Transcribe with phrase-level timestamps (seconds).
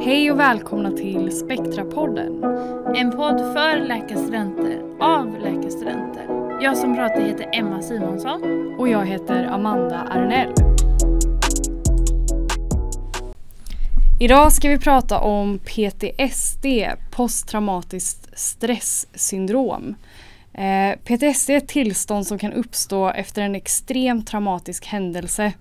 [0.00, 2.44] Hej och välkomna till Spektrapodden.
[2.96, 6.26] En podd för läkarstudenter, av läkarstudenter.
[6.62, 8.42] Jag som pratar heter Emma Simonsson.
[8.78, 10.52] Och jag heter Amanda Arnell.
[14.20, 16.66] Idag ska vi prata om PTSD,
[17.10, 19.94] posttraumatiskt stresssyndrom.
[20.52, 25.52] Eh, PTSD är ett tillstånd som kan uppstå efter en extremt traumatisk händelse.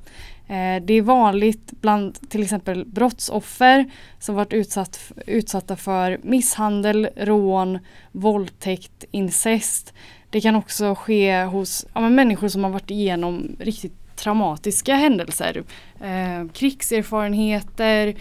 [0.48, 7.80] Eh, det är vanligt bland till exempel brottsoffer som varit utsatt, utsatta för misshandel, rån,
[8.12, 9.94] våldtäkt, incest.
[10.30, 15.64] Det kan också ske hos ja, människor som har varit igenom riktigt traumatiska händelser.
[16.02, 18.16] Eh, krigserfarenheter,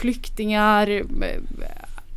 [0.00, 1.40] flyktingar, eh,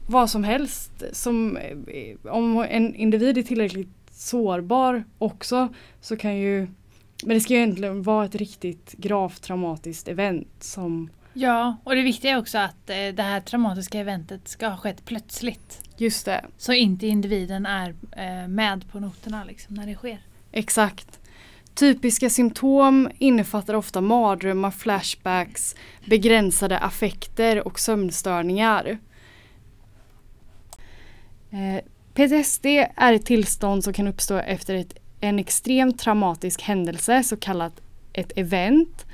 [0.07, 1.03] vad som helst.
[1.11, 5.69] Som, eh, om en individ är tillräckligt sårbar också
[6.01, 6.67] så kan ju
[7.23, 12.01] men det ska ju egentligen vara ett riktigt gravt traumatiskt event som Ja, och det
[12.01, 15.81] viktiga är också att eh, det här traumatiska eventet ska ha skett plötsligt.
[15.97, 16.45] Just det.
[16.57, 20.19] Så inte individen är eh, med på noterna liksom, när det sker.
[20.51, 21.19] Exakt.
[21.73, 25.75] Typiska symptom innefattar ofta mardrömmar, flashbacks,
[26.05, 28.97] begränsade affekter och sömnstörningar.
[31.51, 37.37] Eh, PTSD är ett tillstånd som kan uppstå efter ett, en extremt traumatisk händelse, så
[37.37, 37.81] kallat
[38.13, 39.05] ett event.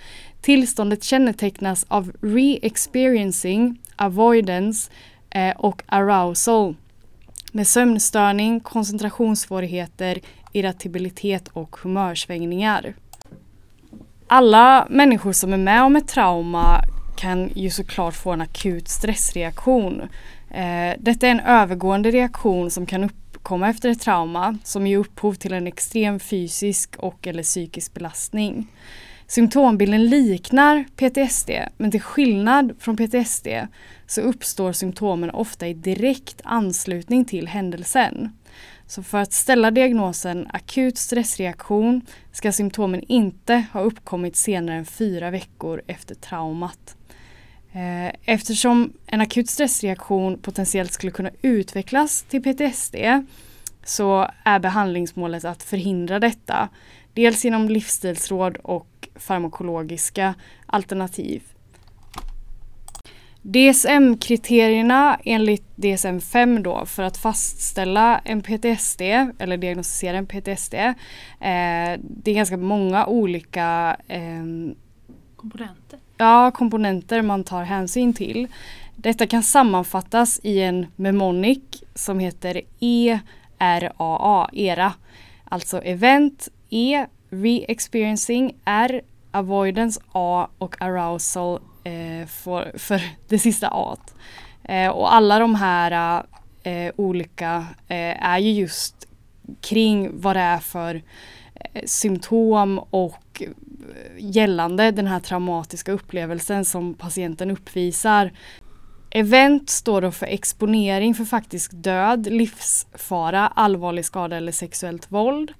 [0.41, 4.91] Tillståndet kännetecknas av re-experiencing, avoidance
[5.29, 6.75] eh, och arousal
[7.51, 10.19] med sömnstörning, koncentrationssvårigheter,
[10.51, 12.93] irritabilitet och humörsvängningar.
[14.27, 16.81] Alla människor som är med om ett trauma
[17.17, 20.01] kan ju såklart få en akut stressreaktion.
[20.49, 23.09] Eh, detta är en övergående reaktion som kan
[23.41, 28.67] uppkomma efter ett trauma som ger upphov till en extrem fysisk och eller psykisk belastning.
[29.27, 33.47] Symptombilden liknar PTSD men till skillnad från PTSD
[34.07, 38.29] så uppstår symptomen ofta i direkt anslutning till händelsen.
[38.87, 42.01] Så för att ställa diagnosen akut stressreaktion
[42.31, 46.95] ska symptomen inte ha uppkommit senare än fyra veckor efter traumat.
[47.73, 52.95] Eh, eftersom en akut stressreaktion potentiellt skulle kunna utvecklas till PTSD
[53.83, 56.69] så är behandlingsmålet att förhindra detta.
[57.13, 60.33] Dels genom livsstilsråd och farmakologiska
[60.65, 61.43] alternativ.
[63.41, 69.01] DSM-kriterierna enligt DSM-5 då för att fastställa en PTSD
[69.39, 70.73] eller diagnostisera en PTSD.
[70.73, 70.93] Eh,
[71.99, 74.43] det är ganska många olika eh,
[75.35, 75.99] komponenter.
[76.21, 78.47] Ja, komponenter man tar hänsyn till.
[78.95, 81.59] Detta kan sammanfattas i en mnemonic
[81.95, 84.93] som heter ERAA, ERA.
[85.43, 93.97] Alltså event, E, re-experiencing, R, avoidance, A och arousal eh, för, för det sista A.
[94.63, 96.23] Eh, och alla de här
[96.63, 99.07] eh, olika eh, är ju just
[99.61, 101.01] kring vad det är för
[101.55, 103.43] eh, symptom och
[104.17, 108.31] gällande den här traumatiska upplevelsen som patienten uppvisar.
[109.11, 115.53] Event står då för exponering för faktisk död, livsfara, allvarlig skada eller sexuellt våld.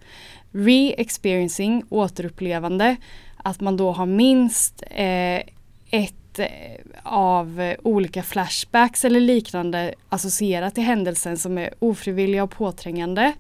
[0.52, 2.96] Re-experiencing, återupplevande,
[3.38, 5.42] att man då har minst eh,
[5.92, 6.48] ett eh,
[7.04, 13.34] av eh, olika flashbacks eller liknande associerat till händelsen som är ofrivilliga och påträngande.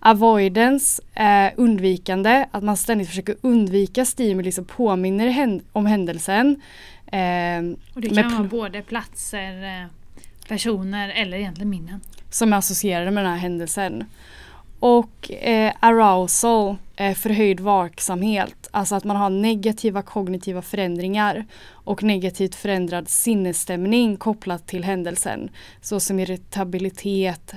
[0.00, 6.62] Avoidance, eh, undvikande, att man ständigt försöker undvika stimuli som påminner om händelsen.
[7.06, 7.58] Eh,
[7.94, 9.86] och det kan vara både platser, eh,
[10.48, 12.00] personer eller egentligen minnen.
[12.30, 14.04] Som är associerade med den här händelsen.
[14.80, 22.54] Och eh, arousal, eh, förhöjd vaksamhet, alltså att man har negativa kognitiva förändringar och negativt
[22.54, 25.50] förändrad sinnesstämning kopplat till händelsen.
[25.80, 27.52] Såsom irritabilitet,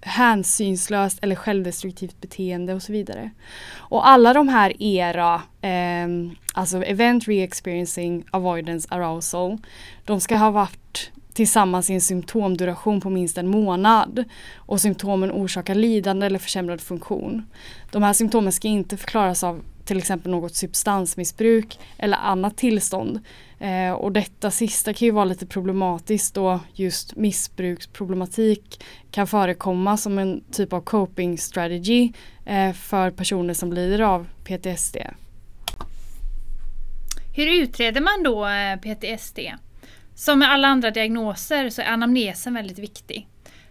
[0.00, 3.30] hänsynslöst eller självdestruktivt beteende och så vidare.
[3.76, 6.08] Och alla de här ERA, eh,
[6.54, 9.58] alltså event re-experiencing, avoidance, arousal,
[10.04, 14.24] de ska ha varit tillsammans i en symptomduration på minst en månad
[14.56, 17.42] och symptomen orsakar lidande eller försämrad funktion.
[17.90, 23.20] De här symptomen ska inte förklaras av till exempel något substansmissbruk eller annat tillstånd.
[23.58, 30.18] Eh, och detta sista kan ju vara lite problematiskt då just missbruksproblematik kan förekomma som
[30.18, 32.12] en typ av coping strategy
[32.44, 34.96] eh, för personer som lider av PTSD.
[37.36, 39.38] Hur utreder man då eh, PTSD?
[40.16, 43.28] Som med alla andra diagnoser så är anamnesen väldigt viktig.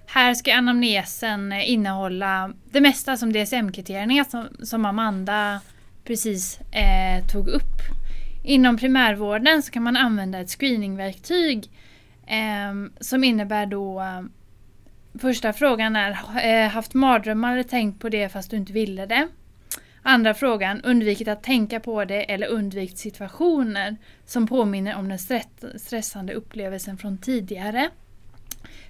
[0.08, 5.62] Här ska anamnesen eh, innehålla det mesta som DSM-kriterierna som, som Amanda
[6.04, 7.82] precis eh, tog upp.
[8.44, 11.70] Inom primärvården så kan man använda ett screeningverktyg
[12.28, 14.22] Eh, som innebär då eh,
[15.20, 19.28] Första frågan är eh, haft mardrömmar eller tänkt på det fast du inte ville det.
[20.08, 25.20] Andra frågan, undvikit att tänka på det eller undvikit situationer som påminner om den
[25.80, 27.90] stressande upplevelsen från tidigare.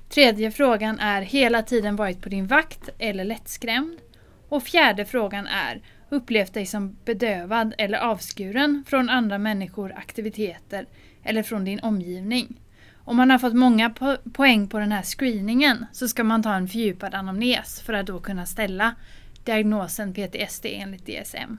[0.09, 4.00] Tredje frågan är hela tiden varit på din vakt eller lättskrämd.
[4.50, 10.85] Och fjärde frågan är upplevt dig som bedövad eller avskuren från andra människor, aktiviteter
[11.23, 12.62] eller från din omgivning.
[12.95, 16.53] Om man har fått många po poäng på den här screeningen så ska man ta
[16.53, 18.95] en fördjupad anamnes för att då kunna ställa
[19.45, 21.57] diagnosen PTSD enligt DSM.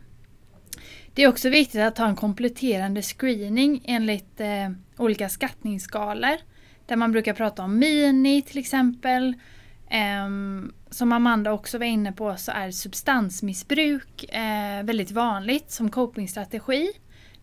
[1.15, 6.37] Det är också viktigt att ha en kompletterande screening enligt eh, olika skattningsskalor.
[6.87, 9.35] Där man brukar prata om MINI till exempel.
[9.91, 10.29] Eh,
[10.91, 16.93] som Amanda också var inne på så är substansmissbruk eh, väldigt vanligt som copingstrategi.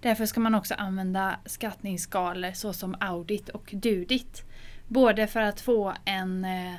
[0.01, 4.43] Därför ska man också använda skattningsskalor såsom Audit och Dudit.
[4.87, 6.73] Både för att få en eh,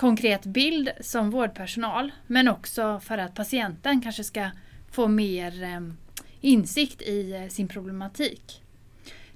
[0.00, 4.50] konkret bild som vårdpersonal men också för att patienten kanske ska
[4.90, 5.96] få mer ehm,
[6.40, 8.62] insikt i eh, sin problematik.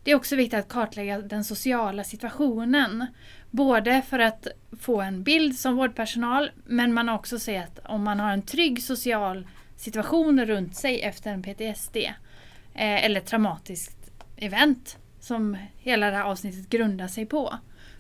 [0.03, 3.07] Det är också viktigt att kartlägga den sociala situationen.
[3.51, 4.47] Både för att
[4.81, 8.83] få en bild som vårdpersonal men man har också sett om man har en trygg
[8.83, 9.47] social
[9.77, 16.69] situation runt sig efter en PTSD eh, eller traumatiskt event som hela det här avsnittet
[16.69, 17.59] grundar sig på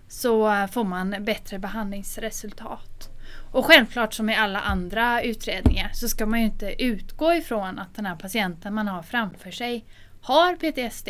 [0.09, 3.11] så får man bättre behandlingsresultat.
[3.53, 7.95] Och självklart som i alla andra utredningar så ska man ju inte utgå ifrån att
[7.95, 9.85] den här patienten man har framför sig
[10.21, 11.09] har PTSD.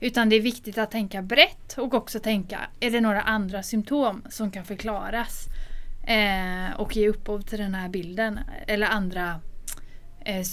[0.00, 4.22] Utan det är viktigt att tänka brett och också tänka, är det några andra symptom
[4.30, 5.46] som kan förklaras
[6.06, 8.40] eh, och ge upphov till den här bilden?
[8.66, 9.40] Eller andra
[10.20, 10.44] eh,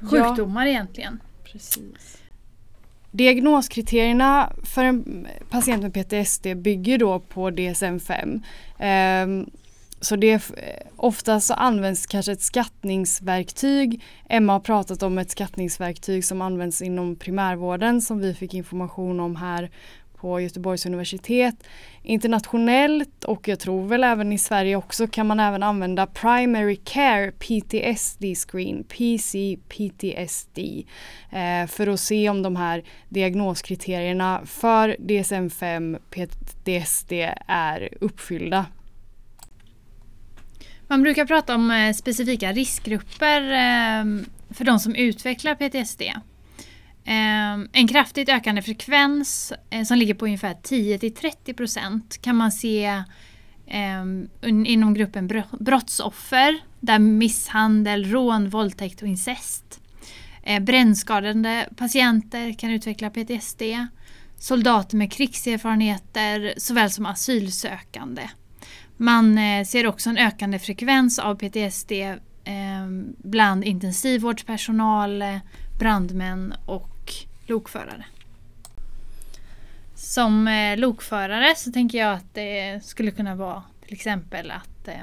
[0.00, 0.70] sjukdomar ja.
[0.70, 1.20] egentligen.
[1.44, 2.23] Precis.
[3.14, 8.24] Diagnoskriterierna för en patient med PTSD bygger då på DSM-5.
[8.24, 8.42] Um,
[8.78, 9.50] ehm,
[10.00, 10.52] så det
[10.96, 14.02] oftast så används kanske ett skattningsverktyg.
[14.28, 19.36] Emma har pratat om ett skattningsverktyg som används inom primärvården som vi fick information om
[19.36, 19.70] här
[20.24, 21.54] på Göteborgs universitet.
[22.02, 27.32] Internationellt och jag tror väl även i Sverige också kan man även använda Primary Care
[27.32, 30.58] PTSD Screen, PC PTSD,
[31.30, 37.12] eh, för att se om de här diagnoskriterierna för DSM-5 PTSD
[37.46, 38.66] är uppfyllda.
[40.88, 44.04] Man brukar prata om eh, specifika riskgrupper eh,
[44.50, 46.02] för de som utvecklar PTSD.
[47.04, 53.02] Ehm, en kraftigt ökande frekvens eh, som ligger på ungefär 10-30% kan man se
[53.66, 59.80] ehm, inom gruppen brottsoffer där misshandel, rån, våldtäkt och incest.
[60.42, 63.62] Eh, brännskadade patienter kan utveckla PTSD.
[64.38, 68.22] Soldater med krigserfarenheter såväl som asylsökande.
[68.96, 71.92] Man eh, ser också en ökande frekvens av PTSD
[72.44, 75.24] ehm, bland intensivvårdspersonal,
[75.78, 76.93] brandmän och
[77.46, 78.04] lokförare.
[79.94, 85.00] Som eh, lokförare så tänker jag att det skulle kunna vara till exempel att eh,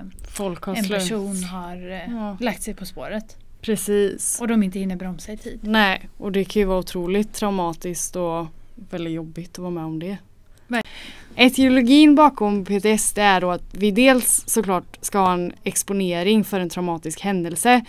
[0.77, 2.37] en person har eh, ja.
[2.39, 3.37] lagt sig på spåret.
[3.61, 4.41] Precis.
[4.41, 5.59] Och de inte hinner bromsa i tid.
[5.63, 9.99] Nej, och det kan ju vara otroligt traumatiskt och väldigt jobbigt att vara med om
[9.99, 10.17] det.
[10.67, 10.83] Nej.
[11.35, 16.69] Etiologin bakom PTSD är då att vi dels såklart ska ha en exponering för en
[16.69, 17.85] traumatisk händelse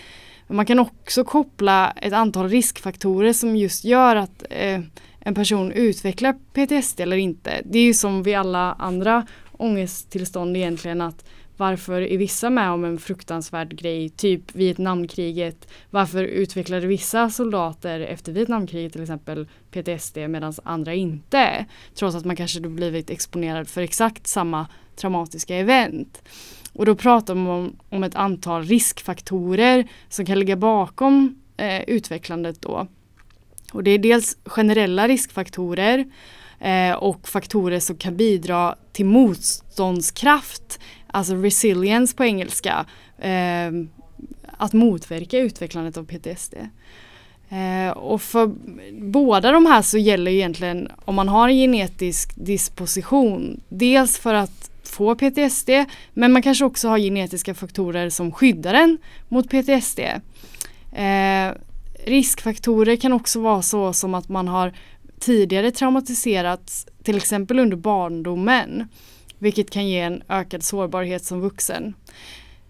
[0.53, 4.81] men man kan också koppla ett antal riskfaktorer som just gör att eh,
[5.21, 7.63] en person utvecklar PTSD eller inte.
[7.65, 11.25] Det är ju som vid alla andra ångesttillstånd egentligen att
[11.63, 15.69] varför är vissa med om en fruktansvärd grej, typ Vietnamkriget?
[15.91, 21.67] Varför utvecklade vissa soldater efter Vietnamkriget till exempel PTSD medan andra inte?
[21.95, 24.67] Trots att man kanske då blivit exponerad för exakt samma
[24.97, 26.23] traumatiska event.
[26.73, 32.63] Och då pratar man om, om ett antal riskfaktorer som kan ligga bakom eh, utvecklandet
[32.63, 32.87] då.
[33.73, 36.05] Och det är dels generella riskfaktorer
[36.61, 40.81] eh, och faktorer som kan bidra till motståndskraft,
[41.13, 42.87] alltså resilience på engelska,
[43.19, 43.71] eh,
[44.57, 46.55] att motverka utvecklandet av PTSD.
[47.49, 48.53] Eh, och för
[48.93, 54.71] båda de här så gäller egentligen om man har en genetisk disposition, dels för att
[54.85, 55.71] få PTSD
[56.13, 60.01] men man kanske också har genetiska faktorer som skyddar en mot PTSD.
[60.93, 61.53] Eh,
[62.05, 64.73] riskfaktorer kan också vara så som att man har
[65.21, 68.89] tidigare traumatiserats till exempel under barndomen
[69.43, 71.95] vilket kan ge en ökad sårbarhet som vuxen.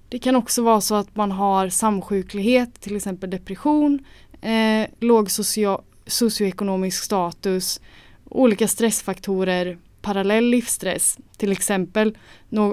[0.09, 4.05] Det kan också vara så att man har samsjuklighet, till exempel depression,
[4.41, 7.81] eh, låg socio socioekonomisk status,
[8.25, 11.19] olika stressfaktorer parallell livsstress.
[11.37, 12.19] Till exempel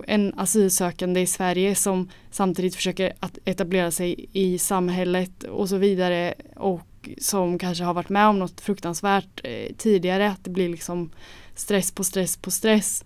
[0.07, 6.33] en asylsökande i Sverige som samtidigt försöker att etablera sig i samhället och så vidare
[6.55, 10.29] och som kanske har varit med om något fruktansvärt eh, tidigare.
[10.29, 11.11] Att det blir liksom
[11.55, 13.03] stress på stress på stress.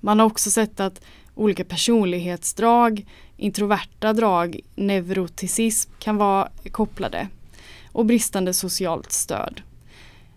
[0.00, 1.00] Man har också sett att
[1.34, 7.28] olika personlighetsdrag, introverta drag, neuroticism kan vara kopplade
[7.92, 9.62] och bristande socialt stöd.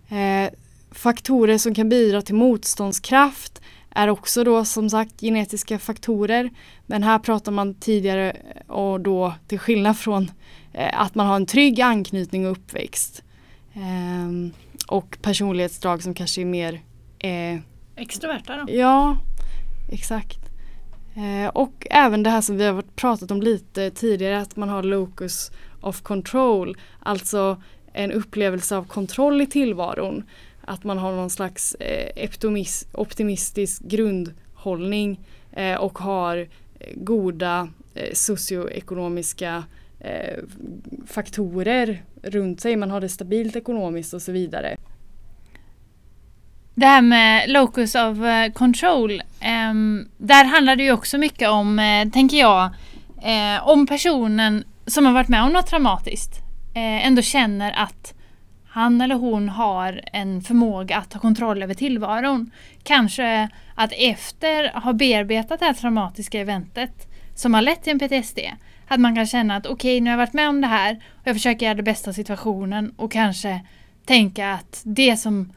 [0.09, 0.53] Eh,
[0.91, 6.49] faktorer som kan bidra till motståndskraft är också då som sagt genetiska faktorer.
[6.85, 8.37] Men här pratar man tidigare
[8.67, 10.31] och då till skillnad från
[10.73, 13.23] eh, att man har en trygg anknytning och uppväxt.
[13.73, 14.51] Eh,
[14.87, 16.81] och personlighetsdrag som kanske är mer
[17.19, 17.59] eh,
[17.95, 18.73] Extroverta då?
[18.73, 19.17] Ja,
[19.91, 20.39] exakt.
[21.15, 24.83] Eh, och även det här som vi har pratat om lite tidigare att man har
[24.83, 26.77] locus of control.
[26.99, 27.61] Alltså
[27.93, 30.23] en upplevelse av kontroll i tillvaron.
[30.61, 32.29] Att man har någon slags eh,
[32.93, 35.19] optimistisk grundhållning
[35.51, 36.47] eh, och har eh,
[36.95, 39.63] goda eh, socioekonomiska
[39.99, 40.37] eh,
[41.07, 42.75] faktorer runt sig.
[42.75, 44.77] Man har det stabilt ekonomiskt och så vidare.
[46.75, 51.79] Det här med locus of eh, control, Ehm, där handlar det ju också mycket om,
[51.79, 52.63] eh, tänker jag,
[53.21, 56.39] eh, om personen som har varit med om något traumatiskt
[56.73, 58.13] eh, ändå känner att
[58.67, 62.51] han eller hon har en förmåga att ta kontroll över tillvaron.
[62.83, 67.99] Kanske att efter att ha bearbetat det här traumatiska eventet som har lett till en
[67.99, 68.39] PTSD,
[68.87, 70.95] att man kan känna att okej, okay, nu har jag varit med om det här
[70.95, 73.61] och jag försöker göra det bästa av situationen och kanske
[74.05, 75.53] tänka att det som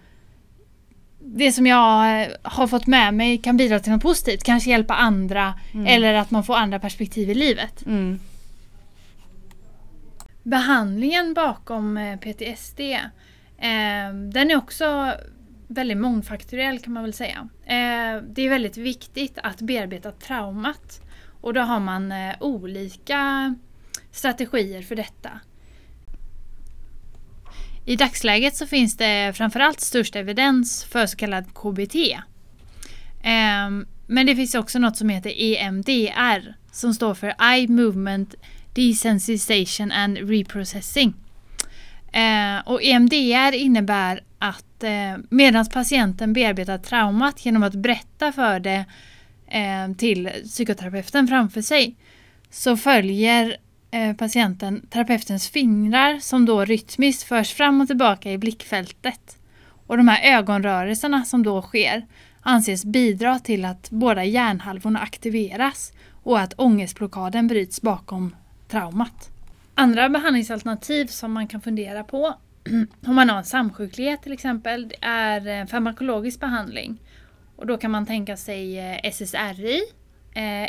[1.26, 5.54] det som jag har fått med mig kan bidra till något positivt, kanske hjälpa andra
[5.74, 5.86] mm.
[5.86, 7.86] eller att man får andra perspektiv i livet.
[7.86, 8.20] Mm.
[10.42, 15.14] Behandlingen bakom eh, PTSD eh, den är också
[15.68, 17.48] väldigt mångfaktoriell kan man väl säga.
[17.64, 21.00] Eh, det är väldigt viktigt att bearbeta traumat
[21.40, 23.54] och då har man eh, olika
[24.10, 25.30] strategier för detta.
[27.86, 31.96] I dagsläget så finns det framförallt störst evidens för så kallad KBT.
[33.22, 38.34] Ehm, men det finns också något som heter EMDR som står för Eye Movement
[38.74, 41.14] Desensitization and Reprocessing.
[42.12, 48.84] Ehm, och EMDR innebär att eh, medan patienten bearbetar traumat genom att berätta för det
[49.48, 51.96] ehm, till psykoterapeuten framför sig
[52.50, 53.56] så följer
[53.94, 59.38] Eh, patienten terapeutens fingrar som då rytmiskt förs fram och tillbaka i blickfältet.
[59.86, 62.06] Och de här ögonrörelserna som då sker
[62.40, 68.36] anses bidra till att båda hjärnhalvorna aktiveras och att ångestblockaden bryts bakom
[68.68, 69.30] traumat.
[69.74, 72.34] Andra behandlingsalternativ som man kan fundera på
[73.06, 76.98] om man har en samsjuklighet till exempel, är eh, farmakologisk behandling.
[77.56, 79.80] Och då kan man tänka sig eh, SSRI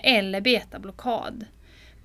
[0.04, 1.46] eller betablockad.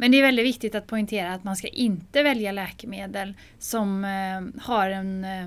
[0.00, 4.62] Men det är väldigt viktigt att poängtera att man ska inte välja läkemedel som eh,
[4.62, 5.46] har eh,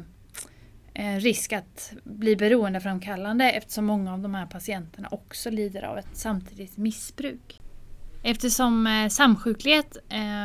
[0.93, 6.07] en risk att bli beroendeframkallande eftersom många av de här patienterna också lider av ett
[6.13, 7.60] samtidigt missbruk.
[8.24, 9.98] Eftersom eh, samsjuklighet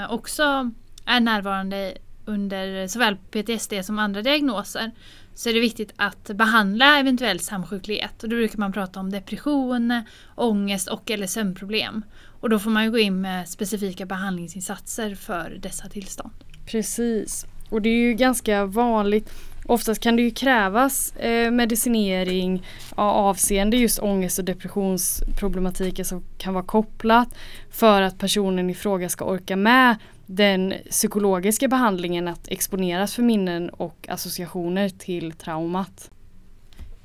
[0.09, 0.71] också
[1.07, 4.91] är närvarande under såväl PTSD som andra diagnoser
[5.39, 8.23] så är det viktigt att behandla eventuell samsjuklighet.
[8.23, 10.03] Och då brukar man prata om depression,
[10.35, 12.03] ångest och eller sömnproblem.
[12.41, 16.31] Och då får man ju gå in med specifika behandlingsinsatser för dessa tillstånd.
[16.67, 17.47] Precis.
[17.71, 19.31] Och det är ju ganska vanligt
[19.67, 26.65] Oftast kan det ju krävas eh, medicinering avseende just ångest och depressionsproblematiken som kan vara
[26.65, 27.29] kopplat
[27.71, 29.97] för att personen i fråga ska orka med
[30.31, 36.11] den psykologiska behandlingen att exponeras för minnen och associationer till traumat.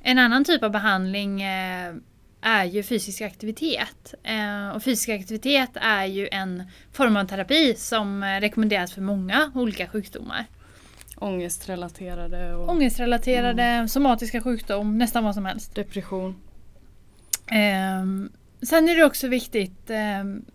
[0.02, 1.94] En annan typ av behandling eh,
[2.42, 4.14] är ju fysisk aktivitet.
[4.24, 9.52] Eh, och fysisk aktivitet är ju en form av terapi som eh, rekommenderas för många
[9.56, 10.46] olika sjukdomar.
[11.16, 12.56] Ångestrelaterade?
[12.56, 13.88] Och, Ångestrelaterade, mm.
[13.88, 15.76] somatiska sjukdom, nästan vad som helst.
[15.76, 16.36] Depression.
[18.02, 19.90] Um, sen är det också viktigt
[20.22, 20.46] um,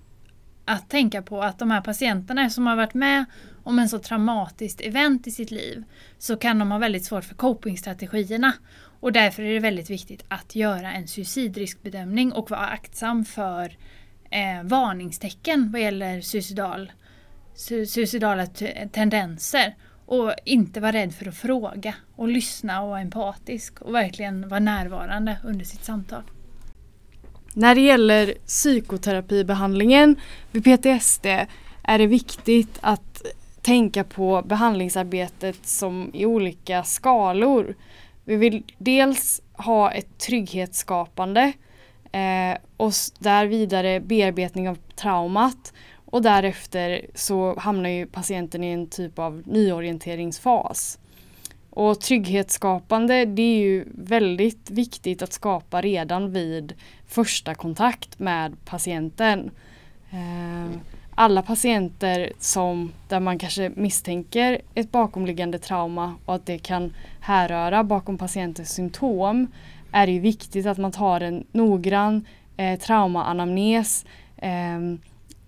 [0.68, 3.25] att tänka på att de här patienterna som har varit med
[3.62, 5.84] om en så traumatiskt event i sitt liv
[6.18, 8.52] så kan de ha väldigt svårt för copingstrategierna.
[9.00, 13.76] Och därför är det väldigt viktigt att göra en suicidriskbedömning och vara aktsam för
[14.30, 16.92] eh, varningstecken vad gäller suicidal,
[17.54, 18.46] su suicidala
[18.92, 19.76] tendenser.
[20.06, 24.60] Och inte vara rädd för att fråga och lyssna och vara empatisk och verkligen vara
[24.60, 26.22] närvarande under sitt samtal.
[27.58, 30.16] När det gäller psykoterapibehandlingen
[30.50, 31.26] vid PTSD
[31.82, 33.22] är det viktigt att
[33.62, 37.74] tänka på behandlingsarbetet som i olika skalor.
[38.24, 41.52] Vi vill dels ha ett trygghetsskapande
[42.12, 45.72] eh, och där vidare bearbetning av traumat
[46.04, 50.98] och därefter så hamnar ju patienten i en typ av nyorienteringsfas.
[51.70, 56.75] Och trygghetsskapande det är ju väldigt viktigt att skapa redan vid
[57.06, 59.50] första kontakt med patienten.
[60.10, 60.80] Ehm,
[61.14, 67.84] alla patienter som, där man kanske misstänker ett bakomliggande trauma och att det kan härröra
[67.84, 69.46] bakom patientens symptom
[69.92, 74.04] är det ju viktigt att man tar en noggrann eh, traumaanamnes
[74.37, 74.78] eh,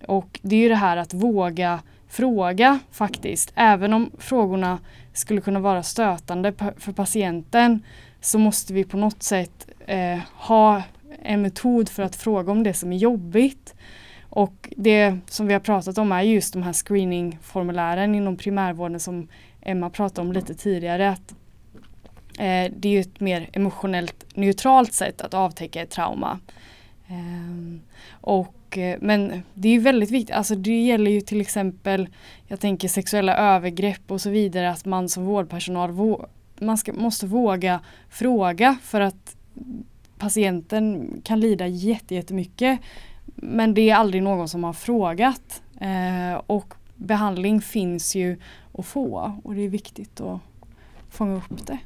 [0.07, 3.53] och det är ju det här att våga fråga faktiskt.
[3.55, 4.79] Även om frågorna
[5.13, 7.83] skulle kunna vara stötande för patienten
[8.21, 10.83] så måste vi på något sätt eh, ha
[11.21, 13.75] en metod för att fråga om det som är jobbigt.
[14.29, 19.27] Och det som vi har pratat om är just de här screeningformulären inom primärvården som
[19.61, 21.09] Emma pratade om lite tidigare.
[21.09, 21.31] Att,
[22.39, 26.39] eh, det är ett mer emotionellt neutralt sätt att avtäcka ett trauma.
[27.07, 27.79] Eh,
[28.11, 32.09] och, och, eh, men det är ju väldigt viktigt, alltså det gäller ju till exempel
[32.47, 36.17] jag tänker sexuella övergrepp och så vidare att man som vårdpersonal
[36.59, 39.35] man ska, måste våga fråga för att
[40.17, 42.79] patienten kan lida jättemycket
[43.35, 45.61] men det är aldrig någon som har frågat.
[45.79, 48.37] Eh, och behandling finns ju
[48.73, 50.39] att få och det är viktigt att
[51.09, 51.77] fånga upp det.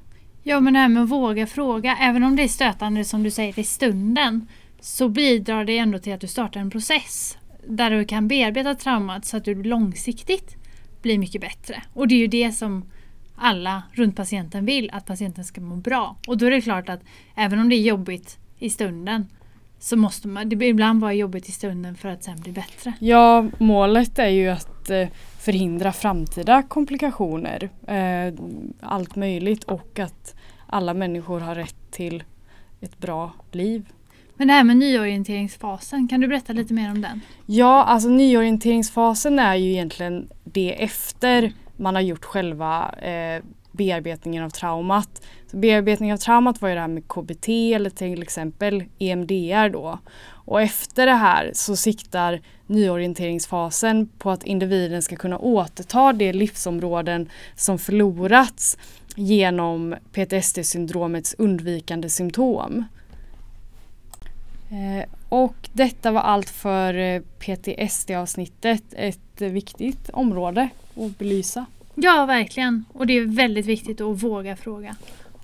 [0.44, 3.32] Ja men det här med att våga fråga, även om det är stötande som du
[3.32, 4.48] säger i stunden
[4.86, 7.38] så bidrar det ändå till att du startar en process
[7.68, 10.56] där du kan bearbeta traumat så att du långsiktigt
[11.02, 11.84] blir mycket bättre.
[11.94, 12.86] Och det är ju det som
[13.36, 16.16] alla runt patienten vill, att patienten ska må bra.
[16.28, 17.00] Och då är det klart att
[17.36, 19.28] även om det är jobbigt i stunden
[19.80, 22.94] så måste man, det ibland vara jobbigt i stunden för att sen bli bättre.
[23.00, 25.08] Ja, målet är ju att eh,
[25.40, 27.70] förhindra framtida komplikationer.
[27.88, 28.34] Eh,
[28.80, 30.36] allt möjligt och att
[30.68, 32.24] alla människor har rätt till
[32.82, 33.86] ett bra liv.
[34.38, 37.22] Men det här med nyorienteringsfasen, kan du berätta lite mer om den?
[37.46, 44.50] Ja, alltså nyorienteringsfasen är ju egentligen det efter man har gjort själva eh, bearbetningen av
[44.50, 45.22] traumat.
[45.52, 50.00] Så bearbetning av traumat var ju det här med KBT eller till exempel EMDR då.
[50.28, 57.30] Och efter det här så siktar nyorienteringsfasen på att individen ska kunna återta de livsområden
[57.56, 58.78] som förlorats
[59.16, 62.86] genom PTSD-syndromets undvikande symptom.
[64.70, 68.84] Eh, och detta var allt för eh, PTSD-avsnittet.
[68.92, 71.66] Ett viktigt område att belysa.
[71.96, 72.86] Ja, verkligen.
[72.94, 74.96] Och det är väldigt viktigt att våga fråga.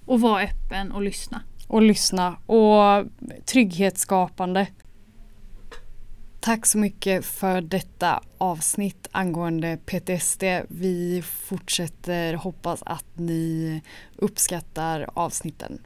[0.05, 1.41] Och vara öppen och lyssna.
[1.67, 2.35] Och lyssna.
[2.45, 3.05] Och
[3.45, 4.67] trygghetsskapande.
[6.39, 10.43] Tack så mycket för detta avsnitt angående PTSD.
[10.67, 13.81] Vi fortsätter hoppas att ni
[14.15, 15.79] uppskattar avsnitten.